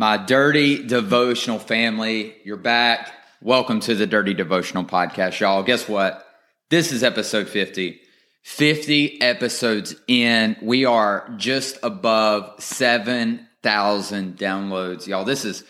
[0.00, 3.12] My dirty devotional family, you're back.
[3.42, 5.62] Welcome to the Dirty Devotional Podcast, y'all.
[5.62, 6.26] Guess what?
[6.70, 8.00] This is episode 50.
[8.40, 10.56] 50 episodes in.
[10.62, 15.26] We are just above 7,000 downloads, y'all.
[15.26, 15.64] This is,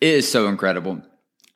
[0.00, 1.02] it is so incredible.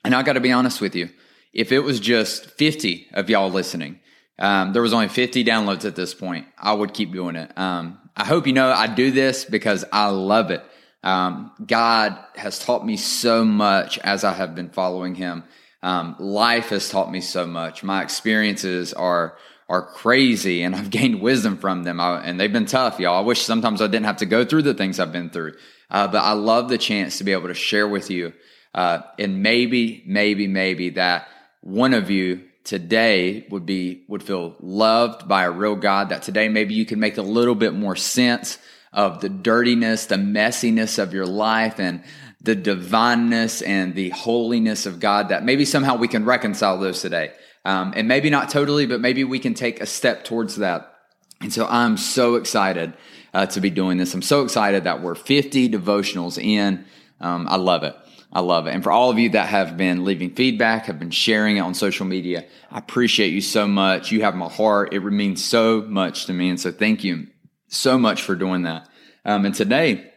[0.04, 1.08] And I got to be honest with you.
[1.54, 4.00] If it was just 50 of y'all listening,
[4.38, 7.56] um, there was only 50 downloads at this point, I would keep doing it.
[7.56, 10.62] Um, I hope you know I do this because I love it.
[11.02, 15.44] Um, God has taught me so much as I have been following Him.
[15.82, 17.82] Um, life has taught me so much.
[17.82, 19.36] My experiences are
[19.68, 22.00] are crazy, and I've gained wisdom from them.
[22.00, 23.18] I, and they've been tough, y'all.
[23.18, 25.54] I wish sometimes I didn't have to go through the things I've been through.
[25.90, 28.32] Uh, but I love the chance to be able to share with you,
[28.74, 31.28] uh, and maybe, maybe, maybe that
[31.60, 36.10] one of you today would be would feel loved by a real God.
[36.10, 38.58] That today maybe you can make a little bit more sense
[38.92, 42.02] of the dirtiness, the messiness of your life and
[42.40, 47.32] the divineness and the holiness of God that maybe somehow we can reconcile those today.
[47.64, 50.94] Um, and maybe not totally, but maybe we can take a step towards that.
[51.40, 52.94] And so I'm so excited
[53.34, 54.14] uh, to be doing this.
[54.14, 56.84] I'm so excited that we're 50 devotionals in.
[57.20, 57.94] Um, I love it.
[58.32, 58.74] I love it.
[58.74, 61.74] And for all of you that have been leaving feedback, have been sharing it on
[61.74, 64.12] social media, I appreciate you so much.
[64.12, 64.92] You have my heart.
[64.92, 66.50] It means so much to me.
[66.50, 67.28] And so thank you
[67.68, 68.88] so much for doing that.
[69.24, 70.12] Um, and today,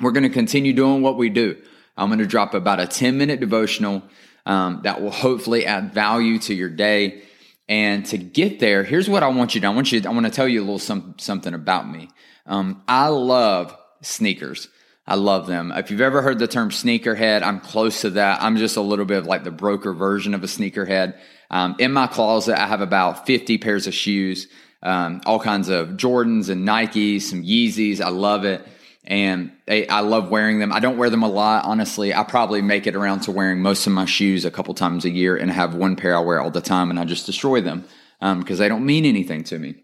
[0.00, 1.60] we're going to continue doing what we do.
[1.96, 4.02] I'm going to drop about a 10 minute devotional
[4.44, 7.22] um, that will hopefully add value to your day.
[7.68, 9.66] And to get there, here's what I want you to.
[9.66, 10.00] I want you.
[10.04, 12.08] I want to tell you a little some, something about me.
[12.46, 14.68] Um, I love sneakers.
[15.08, 15.72] I love them.
[15.74, 18.42] If you've ever heard the term sneakerhead, I'm close to that.
[18.42, 21.16] I'm just a little bit of like the broker version of a sneakerhead.
[21.50, 24.48] Um, in my closet, I have about 50 pairs of shoes
[24.82, 28.00] um, all kinds of Jordans and Nikes, some Yeezys.
[28.00, 28.66] I love it.
[29.08, 30.72] And I love wearing them.
[30.72, 32.12] I don't wear them a lot, honestly.
[32.12, 35.10] I probably make it around to wearing most of my shoes a couple times a
[35.10, 37.84] year and have one pair I wear all the time and I just destroy them
[38.18, 39.76] because um, they don't mean anything to me.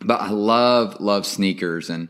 [0.00, 1.90] But I love, love sneakers.
[1.90, 2.08] And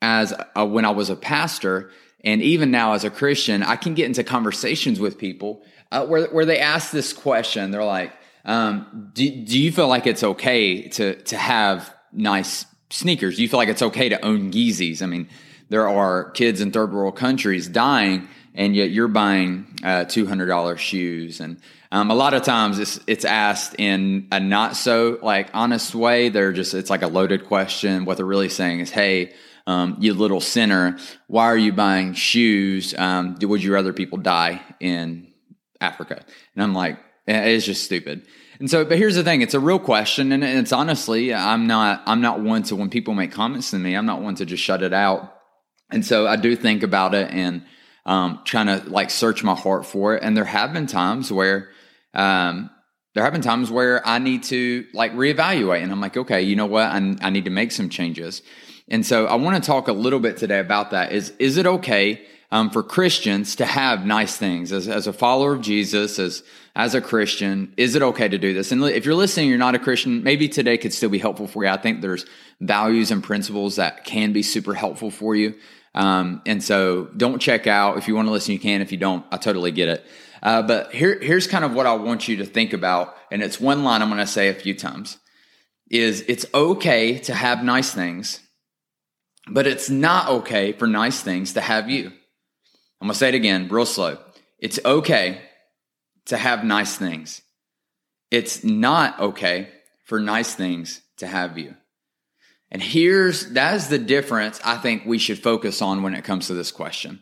[0.00, 1.90] as when I was a pastor,
[2.24, 6.26] and even now as a Christian, I can get into conversations with people uh, where,
[6.28, 7.70] where they ask this question.
[7.70, 8.12] They're like,
[8.44, 13.36] um, do, do you feel like it's okay to to have nice sneakers?
[13.36, 15.02] Do you feel like it's okay to own Yeezys?
[15.02, 15.28] I mean,
[15.70, 20.46] there are kids in third world countries dying, and yet you're buying uh, two hundred
[20.46, 21.40] dollars shoes.
[21.40, 21.60] And
[21.90, 26.28] um, a lot of times it's it's asked in a not so like honest way.
[26.28, 28.04] They're just it's like a loaded question.
[28.04, 29.32] What they're really saying is, hey.
[29.66, 32.94] Um, you little sinner, why are you buying shoes?
[32.98, 35.32] Um, would you rather people die in
[35.80, 36.22] Africa?
[36.54, 38.26] And I'm like, it's just stupid.
[38.60, 42.02] And so, but here's the thing: it's a real question, and it's honestly, I'm not,
[42.06, 44.62] I'm not one to when people make comments to me, I'm not one to just
[44.62, 45.34] shut it out.
[45.90, 47.64] And so, I do think about it and
[48.06, 50.22] um, trying to like search my heart for it.
[50.22, 51.70] And there have been times where,
[52.12, 52.70] um,
[53.14, 56.56] there have been times where I need to like reevaluate, and I'm like, okay, you
[56.56, 56.84] know what?
[56.84, 58.42] I, I need to make some changes.
[58.88, 61.12] And so, I want to talk a little bit today about that.
[61.12, 62.24] Is is it okay?
[62.54, 66.44] Um, for Christians to have nice things as, as a follower of Jesus, as,
[66.76, 67.74] as a Christian.
[67.76, 68.70] Is it okay to do this?
[68.70, 71.64] And if you're listening, you're not a Christian, maybe today could still be helpful for
[71.64, 71.70] you.
[71.70, 72.26] I think there's
[72.60, 75.56] values and principles that can be super helpful for you.
[75.96, 77.98] Um, and so don't check out.
[77.98, 78.82] If you want to listen, you can.
[78.82, 80.06] If you don't, I totally get it.
[80.40, 83.16] Uh, but here, here's kind of what I want you to think about.
[83.32, 85.18] And it's one line I'm going to say a few times
[85.90, 88.38] is it's okay to have nice things,
[89.48, 92.12] but it's not okay for nice things to have you.
[93.04, 94.16] I'm to say it again, real slow.
[94.58, 95.42] It's okay
[96.24, 97.42] to have nice things.
[98.30, 99.68] It's not okay
[100.04, 101.74] for nice things to have you.
[102.70, 106.46] And here's that is the difference I think we should focus on when it comes
[106.46, 107.20] to this question.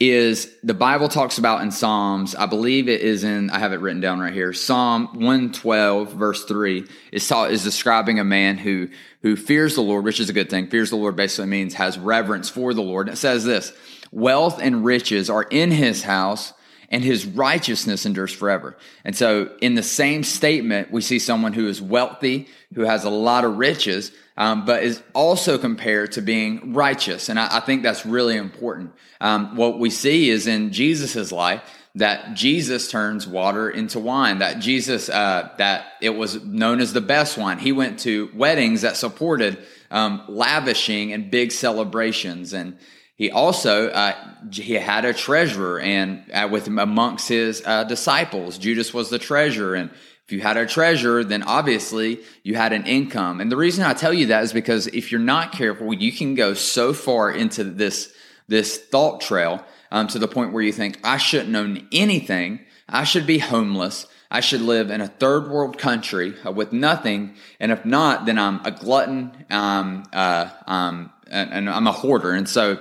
[0.00, 3.80] Is the Bible talks about in Psalms, I believe it is in, I have it
[3.80, 4.54] written down right here.
[4.54, 8.88] Psalm 112, verse 3, is, taught, is describing a man who,
[9.20, 10.68] who fears the Lord, which is a good thing.
[10.68, 13.08] Fears the Lord basically means has reverence for the Lord.
[13.08, 13.74] And it says this
[14.12, 16.52] Wealth and riches are in his house,
[16.90, 18.76] and his righteousness endures forever.
[19.04, 23.10] And so, in the same statement, we see someone who is wealthy, who has a
[23.10, 27.28] lot of riches, um, but is also compared to being righteous.
[27.28, 28.92] And I, I think that's really important.
[29.20, 31.62] Um, what we see is in Jesus's life
[31.96, 37.00] that Jesus turns water into wine, that Jesus, uh, that it was known as the
[37.00, 37.58] best wine.
[37.58, 39.58] He went to weddings that supported
[39.90, 42.52] um, lavishing and big celebrations.
[42.52, 42.78] And
[43.18, 44.14] he also uh,
[44.52, 49.18] he had a treasurer, and uh, with him amongst his uh, disciples, Judas was the
[49.18, 49.74] treasurer.
[49.74, 49.90] And
[50.24, 53.40] if you had a treasurer, then obviously you had an income.
[53.40, 56.36] And the reason I tell you that is because if you're not careful, you can
[56.36, 58.14] go so far into this
[58.46, 62.60] this thought trail um, to the point where you think I shouldn't own anything.
[62.88, 64.06] I should be homeless.
[64.30, 67.34] I should live in a third world country uh, with nothing.
[67.58, 69.32] And if not, then I'm a glutton.
[69.50, 72.32] Um, uh, um, and, and I'm a hoarder.
[72.32, 72.78] And so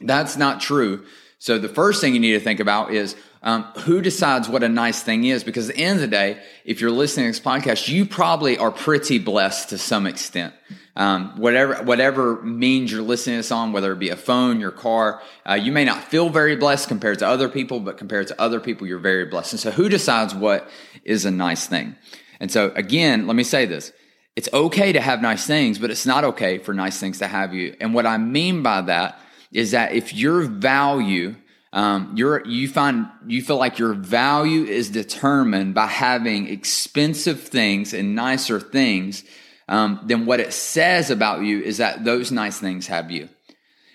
[0.00, 1.04] that's not true.
[1.38, 4.68] So the first thing you need to think about is um, who decides what a
[4.68, 5.42] nice thing is?
[5.42, 8.58] Because at the end of the day, if you're listening to this podcast, you probably
[8.58, 10.52] are pretty blessed to some extent.
[10.96, 14.72] Um, whatever whatever means you're listening to this on, whether it be a phone, your
[14.72, 18.38] car, uh, you may not feel very blessed compared to other people, but compared to
[18.38, 19.54] other people, you're very blessed.
[19.54, 20.68] And so, who decides what
[21.04, 21.96] is a nice thing?
[22.38, 23.92] And so, again, let me say this:
[24.36, 27.54] it's okay to have nice things, but it's not okay for nice things to have
[27.54, 27.76] you.
[27.80, 29.18] And what I mean by that
[29.52, 31.36] is that if your value
[31.72, 38.16] um, you find, you feel like your value is determined by having expensive things and
[38.16, 39.22] nicer things,
[39.68, 43.28] um, then what it says about you is that those nice things have you.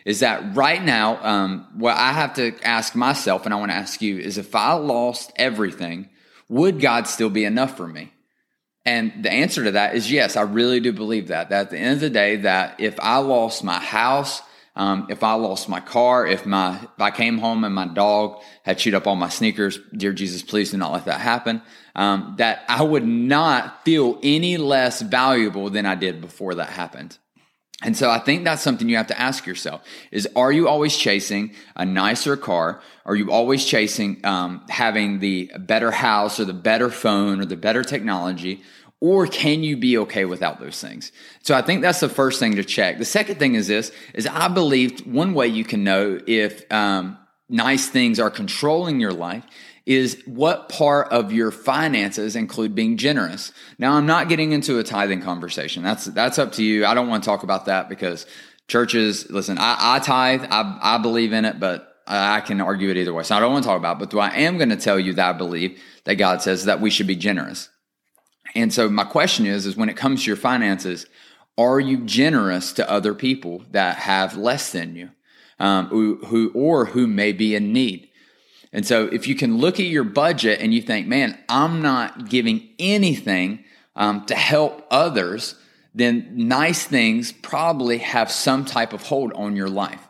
[0.05, 3.77] Is that right now, um, what I have to ask myself, and I want to
[3.77, 6.09] ask you, is if I lost everything,
[6.47, 8.13] would God still be enough for me?
[8.85, 11.49] And the answer to that is yes, I really do believe that.
[11.49, 14.43] That at the end of the day, that if I lost my house,
[14.75, 18.41] um, if I lost my car, if my if I came home and my dog
[18.63, 21.61] had chewed up all my sneakers, dear Jesus, please do not let that happen.
[21.95, 27.17] Um, that I would not feel any less valuable than I did before that happened.
[27.83, 29.81] And so I think that's something you have to ask yourself
[30.11, 32.81] is are you always chasing a nicer car?
[33.05, 37.57] Are you always chasing um, having the better house or the better phone or the
[37.57, 38.63] better technology?
[39.01, 41.11] Or can you be okay without those things?
[41.43, 42.97] So i think that's the first thing to check.
[42.97, 47.17] The second thing is this is i believe one way you can know if um,
[47.49, 49.43] nice things are controlling your life
[49.85, 53.51] is what part of your finances include being generous.
[53.77, 55.83] Now i'm not getting into a tithing conversation.
[55.83, 56.85] That's that's up to you.
[56.85, 58.25] I don't want to talk about that because
[58.67, 60.45] churches listen i, I tithe.
[60.49, 63.23] I, I believe in it but I can argue it either way.
[63.23, 65.13] So I don't want to talk about, it, but I am going to tell you
[65.13, 67.69] that I believe that God says that we should be generous.
[68.53, 71.05] And so my question is, is when it comes to your finances,
[71.57, 75.09] are you generous to other people that have less than you,
[75.59, 78.09] um, who, who, or who may be in need?
[78.73, 82.29] And so if you can look at your budget and you think, man, I'm not
[82.29, 83.63] giving anything
[83.95, 85.55] um, to help others,
[85.93, 90.05] then nice things probably have some type of hold on your life.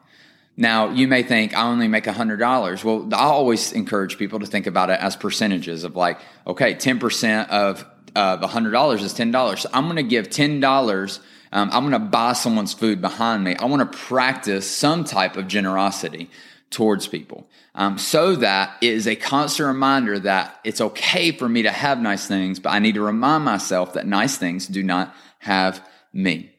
[0.57, 2.83] Now, you may think, I only make $100.
[2.83, 7.49] Well, I always encourage people to think about it as percentages of like, okay, 10%
[7.49, 7.85] of
[8.15, 9.59] of $100 is $10.
[9.59, 11.19] So I'm going to give $10.
[11.51, 13.55] Um, I'm going to buy someone's food behind me.
[13.55, 16.29] I want to practice some type of generosity
[16.69, 21.63] towards people um, so that it is a constant reminder that it's okay for me
[21.63, 25.15] to have nice things, but I need to remind myself that nice things do not
[25.39, 26.51] have me.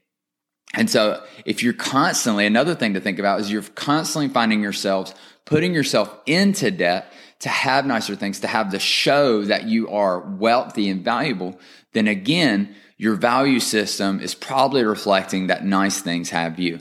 [0.74, 5.14] And so if you're constantly, another thing to think about is you're constantly finding yourselves
[5.46, 10.20] putting yourself into debt to have nicer things, to have the show that you are
[10.20, 11.58] wealthy and valuable,
[11.92, 16.80] then again, your value system is probably reflecting that nice things have you.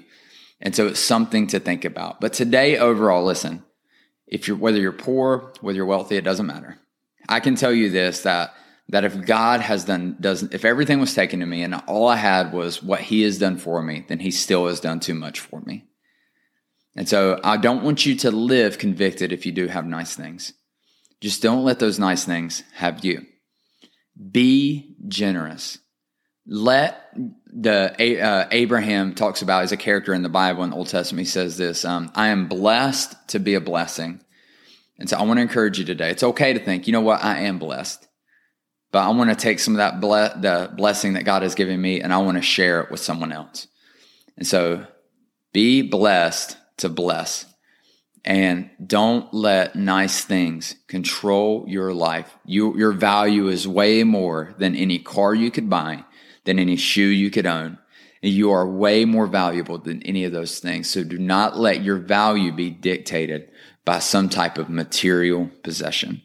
[0.62, 2.22] And so it's something to think about.
[2.22, 3.64] But today, overall, listen,
[4.28, 6.78] if you're, whether you're poor, whether you're wealthy, it doesn't matter.
[7.28, 8.54] I can tell you this, that,
[8.90, 12.16] that if God has done, doesn't, if everything was taken to me and all I
[12.16, 15.40] had was what he has done for me, then he still has done too much
[15.40, 15.86] for me.
[16.96, 20.54] And so I don't want you to live convicted if you do have nice things.
[21.22, 23.26] Just don't let those nice things have you.
[24.32, 25.78] Be generous.
[26.48, 27.02] Let
[27.48, 31.28] the uh, Abraham talks about as a character in the Bible in the Old Testament.
[31.28, 34.22] He says this: um, "I am blessed to be a blessing."
[35.00, 36.10] And so I want to encourage you today.
[36.12, 38.08] It's okay to think, you know what, I am blessed,
[38.92, 41.82] but I want to take some of that ble- the blessing that God has given
[41.82, 43.68] me, and I want to share it with someone else.
[44.38, 44.86] And so,
[45.52, 47.46] be blessed to bless.
[48.24, 52.36] And don't let nice things control your life.
[52.44, 56.06] You, your value is way more than any car you could buy,
[56.44, 57.78] than any shoe you could own.
[58.24, 60.90] You are way more valuable than any of those things.
[60.90, 63.52] So do not let your value be dictated
[63.86, 66.24] by some type of material possession.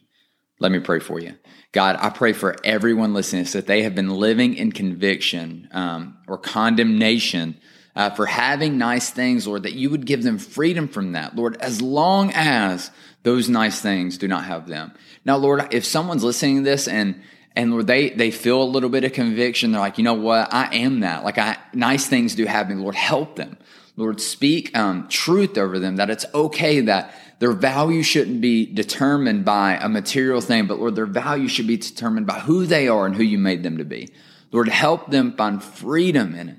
[0.59, 1.35] Let me pray for you.
[1.73, 6.39] God, I pray for everyone listening that they have been living in conviction um, or
[6.39, 7.61] condemnation
[7.97, 11.57] uh, for having nice things, Lord, that you would give them freedom from that, Lord,
[11.61, 12.91] as long as
[13.23, 14.93] those nice things do not have them.
[15.25, 17.21] Now, Lord, if someone's listening to this and
[17.57, 19.73] and Lord, they they feel a little bit of conviction.
[19.73, 20.55] They're like, you know what?
[20.55, 21.25] I am that.
[21.25, 22.81] Like, I nice things do happen.
[22.81, 23.59] Lord, help them.
[23.97, 25.97] Lord, speak um, truth over them.
[25.97, 30.95] That it's okay that their value shouldn't be determined by a material thing, but Lord,
[30.95, 33.85] their value should be determined by who they are and who you made them to
[33.85, 34.11] be.
[34.53, 36.59] Lord, help them find freedom in it,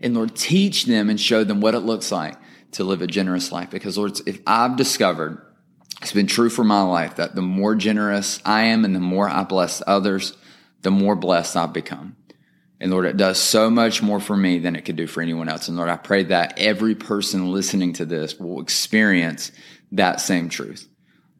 [0.00, 2.36] and Lord, teach them and show them what it looks like
[2.72, 3.70] to live a generous life.
[3.70, 5.44] Because Lord, if I've discovered
[6.00, 9.28] it's been true for my life that the more generous I am and the more
[9.28, 10.36] I bless others,
[10.82, 12.16] the more blessed I've become.
[12.80, 15.50] And Lord, it does so much more for me than it could do for anyone
[15.50, 15.68] else.
[15.68, 19.52] And Lord, I pray that every person listening to this will experience
[19.92, 20.88] that same truth.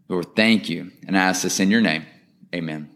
[0.09, 0.91] Lord, thank you.
[1.07, 2.05] And I ask this in your name.
[2.55, 2.91] Amen.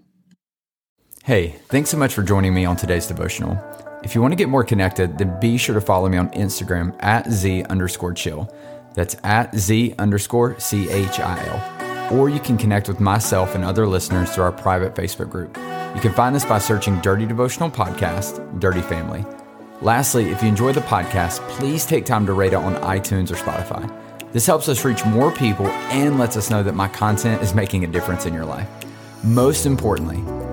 [1.22, 3.58] Hey, thanks so much for joining me on today's devotional.
[4.04, 6.94] If you want to get more connected, then be sure to follow me on Instagram
[7.00, 8.54] at Z underscore chill.
[8.92, 12.18] That's at Z underscore C H I L.
[12.18, 15.56] Or you can connect with myself and other listeners through our private Facebook group.
[15.94, 19.24] You can find this by searching Dirty Devotional Podcast, Dirty Family.
[19.80, 23.36] Lastly, if you enjoy the podcast, please take time to rate it on iTunes or
[23.36, 23.90] Spotify.
[24.32, 27.84] This helps us reach more people and lets us know that my content is making
[27.84, 28.68] a difference in your life.
[29.24, 30.22] Most importantly,